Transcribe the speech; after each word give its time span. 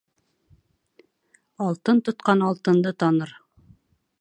Алтын 1.65 2.01
тотҡан 2.09 2.41
алтынды 2.49 2.95
таныр 3.05 3.37